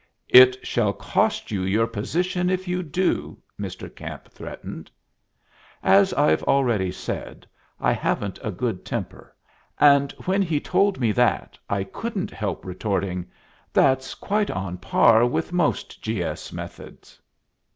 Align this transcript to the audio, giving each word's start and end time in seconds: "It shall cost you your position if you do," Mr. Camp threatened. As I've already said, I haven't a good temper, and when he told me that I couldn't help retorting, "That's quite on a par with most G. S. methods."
"It 0.29 0.65
shall 0.65 0.93
cost 0.93 1.51
you 1.51 1.61
your 1.61 1.85
position 1.85 2.49
if 2.49 2.67
you 2.67 2.81
do," 2.81 3.37
Mr. 3.59 3.87
Camp 3.95 4.31
threatened. 4.31 4.89
As 5.83 6.11
I've 6.15 6.41
already 6.41 6.91
said, 6.91 7.45
I 7.79 7.91
haven't 7.91 8.39
a 8.41 8.49
good 8.49 8.83
temper, 8.83 9.35
and 9.79 10.11
when 10.25 10.41
he 10.41 10.59
told 10.59 10.99
me 10.99 11.11
that 11.11 11.55
I 11.69 11.83
couldn't 11.83 12.31
help 12.31 12.65
retorting, 12.65 13.29
"That's 13.73 14.15
quite 14.15 14.49
on 14.49 14.73
a 14.73 14.77
par 14.77 15.23
with 15.27 15.53
most 15.53 16.01
G. 16.01 16.23
S. 16.23 16.51
methods." 16.51 17.21